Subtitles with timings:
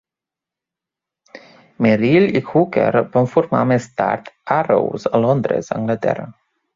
[1.87, 6.27] Merrill i Hooker van formar més tard Arrows a Londres, Anglaterra.